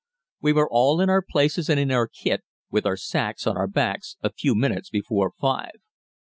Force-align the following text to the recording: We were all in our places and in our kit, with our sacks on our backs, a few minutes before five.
We 0.41 0.51
were 0.51 0.67
all 0.67 0.99
in 0.99 1.11
our 1.11 1.21
places 1.21 1.69
and 1.69 1.79
in 1.79 1.91
our 1.91 2.07
kit, 2.07 2.41
with 2.71 2.87
our 2.87 2.97
sacks 2.97 3.45
on 3.45 3.55
our 3.55 3.67
backs, 3.67 4.17
a 4.23 4.31
few 4.33 4.55
minutes 4.55 4.89
before 4.89 5.31
five. 5.39 5.73